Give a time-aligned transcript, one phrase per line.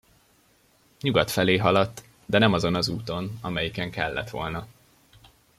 [1.01, 4.67] Nyugat felé haladt, de nem azon az úton, amelyiken kellett volna.